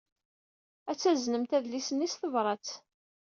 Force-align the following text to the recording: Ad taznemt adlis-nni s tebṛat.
Ad 0.91 0.97
taznemt 1.01 1.51
adlis-nni 1.57 2.07
s 2.13 2.13
tebṛat. 2.21 2.67